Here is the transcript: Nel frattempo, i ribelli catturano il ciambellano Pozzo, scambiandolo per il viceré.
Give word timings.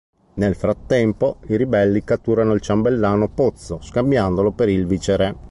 Nel 0.33 0.55
frattempo, 0.55 1.37
i 1.49 1.57
ribelli 1.57 2.03
catturano 2.03 2.53
il 2.53 2.61
ciambellano 2.61 3.29
Pozzo, 3.29 3.79
scambiandolo 3.83 4.49
per 4.49 4.67
il 4.67 4.87
viceré. 4.87 5.35